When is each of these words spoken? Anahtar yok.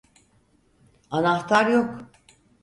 Anahtar 1.11 1.67
yok. 1.69 2.05